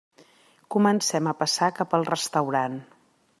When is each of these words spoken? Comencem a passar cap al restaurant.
Comencem 0.75 1.29
a 1.31 1.35
passar 1.43 1.69
cap 1.81 1.95
al 1.99 2.09
restaurant. 2.11 2.81